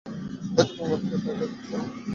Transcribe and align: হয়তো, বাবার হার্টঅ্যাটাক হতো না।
হয়তো, 0.55 0.73
বাবার 0.79 0.99
হার্টঅ্যাটাক 1.01 1.51
হতো 1.55 1.73
না। 1.73 1.87